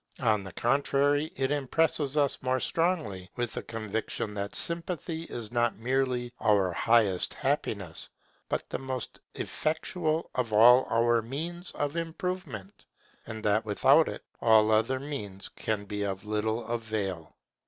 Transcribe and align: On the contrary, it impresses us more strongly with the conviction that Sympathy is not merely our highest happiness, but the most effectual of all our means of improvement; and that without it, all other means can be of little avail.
On 0.21 0.43
the 0.43 0.51
contrary, 0.53 1.31
it 1.35 1.51
impresses 1.51 2.17
us 2.17 2.41
more 2.41 2.59
strongly 2.59 3.29
with 3.35 3.53
the 3.53 3.61
conviction 3.61 4.33
that 4.33 4.55
Sympathy 4.55 5.25
is 5.25 5.51
not 5.51 5.77
merely 5.77 6.33
our 6.39 6.71
highest 6.71 7.35
happiness, 7.35 8.09
but 8.49 8.67
the 8.67 8.79
most 8.79 9.19
effectual 9.35 10.31
of 10.33 10.51
all 10.53 10.87
our 10.89 11.21
means 11.21 11.69
of 11.73 11.95
improvement; 11.97 12.87
and 13.27 13.43
that 13.43 13.63
without 13.63 14.09
it, 14.09 14.23
all 14.41 14.71
other 14.71 14.99
means 14.99 15.49
can 15.49 15.85
be 15.85 16.01
of 16.01 16.25
little 16.25 16.65
avail. 16.65 17.35